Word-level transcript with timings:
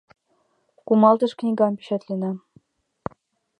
Кумалтыш 0.87 1.31
книгам 1.39 1.73
печатлена. 1.79 2.31